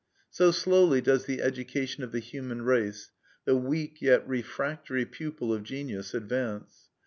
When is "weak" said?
3.55-4.01